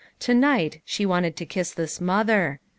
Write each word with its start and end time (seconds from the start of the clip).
To 0.21 0.33
night, 0.33 0.81
she 0.83 1.05
wanted 1.05 1.35
to 1.35 1.45
kiss 1.45 1.69
this 1.75 2.01
mother. 2.01 2.59